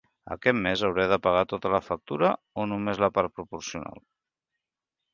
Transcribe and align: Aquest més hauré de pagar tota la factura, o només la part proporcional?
Aquest 0.35 0.57
més 0.67 0.83
hauré 0.87 1.05
de 1.11 1.19
pagar 1.25 1.43
tota 1.51 1.71
la 1.75 1.81
factura, 1.89 2.33
o 2.63 2.67
només 2.73 3.05
la 3.07 3.13
part 3.21 3.39
proporcional? 3.39 4.05